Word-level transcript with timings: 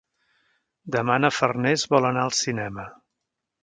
Demà 0.95 1.19
na 1.25 1.31
Farners 1.41 1.87
vol 1.95 2.11
anar 2.13 2.27
al 2.27 2.37
cinema. 2.43 2.93